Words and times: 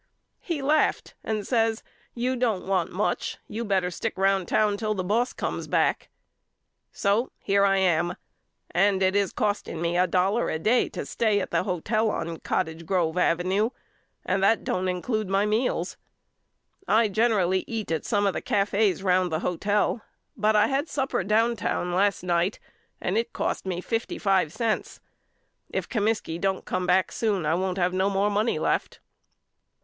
He 0.39 0.63
laughed 0.63 1.13
and 1.23 1.45
says 1.45 1.83
You 2.15 2.35
don't 2.35 2.65
want 2.65 2.91
much. 2.91 3.37
You 3.47 3.63
better 3.63 3.91
stick 3.91 4.17
round 4.17 4.47
town 4.47 4.75
till 4.77 4.95
the 4.95 5.03
boss 5.03 5.31
comes 5.31 5.67
back. 5.67 6.09
So 6.91 7.31
here 7.37 7.63
I 7.63 7.77
am 7.77 8.15
and 8.71 9.03
it 9.03 9.15
is 9.15 9.31
cost 9.31 9.67
ing 9.67 9.79
me 9.79 9.95
a 9.99 10.07
dollar 10.07 10.49
a 10.49 10.57
day 10.57 10.89
to 10.89 11.05
stay 11.05 11.39
at 11.39 11.51
the 11.51 11.65
hotel 11.65 12.09
on 12.09 12.37
Cot 12.39 12.65
tage 12.65 12.83
Grove 12.87 13.15
Avenue 13.15 13.69
and 14.25 14.41
that 14.41 14.63
don't 14.63 14.87
include 14.87 15.29
my 15.29 15.45
meals. 15.45 15.97
I 16.87 17.07
generally 17.07 17.63
eat 17.67 17.91
at 17.91 18.03
some 18.03 18.25
of 18.25 18.33
the 18.33 18.41
cafes 18.41 19.03
round 19.03 19.31
the 19.31 19.41
hotel 19.41 20.01
but 20.35 20.55
I 20.55 20.65
had 20.65 20.89
supper 20.89 21.23
downtown 21.23 21.93
last 21.93 22.23
night 22.23 22.59
and 22.99 23.19
it 23.19 23.33
cost 23.33 23.67
me 23.67 23.81
fifty 23.81 24.17
five 24.17 24.51
cents. 24.51 24.99
If 25.69 25.87
Comiskey 25.87 26.41
don't 26.41 26.65
come 26.65 26.87
back 26.87 27.11
soon 27.11 27.45
I 27.45 27.53
won't 27.53 27.77
have 27.77 27.93
no 27.93 28.09
more 28.09 28.31
money 28.31 28.57
left. 28.57 28.99